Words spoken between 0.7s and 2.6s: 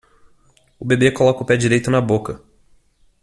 O bebê coloca o pé direito na boca.